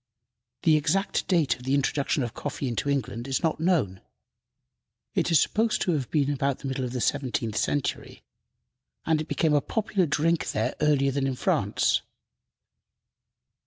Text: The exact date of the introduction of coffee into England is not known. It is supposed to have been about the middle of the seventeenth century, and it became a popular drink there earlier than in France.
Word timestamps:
The 0.63 0.77
exact 0.77 1.27
date 1.27 1.57
of 1.57 1.61
the 1.63 1.75
introduction 1.75 2.23
of 2.23 2.33
coffee 2.33 2.67
into 2.67 2.89
England 2.89 3.27
is 3.27 3.43
not 3.43 3.59
known. 3.59 4.01
It 5.13 5.29
is 5.29 5.39
supposed 5.39 5.79
to 5.83 5.91
have 5.91 6.09
been 6.09 6.31
about 6.33 6.57
the 6.57 6.67
middle 6.67 6.83
of 6.83 6.91
the 6.93 6.99
seventeenth 7.01 7.55
century, 7.55 8.23
and 9.05 9.21
it 9.21 9.27
became 9.27 9.53
a 9.53 9.61
popular 9.61 10.07
drink 10.07 10.53
there 10.53 10.73
earlier 10.81 11.11
than 11.11 11.27
in 11.27 11.35
France. 11.35 12.01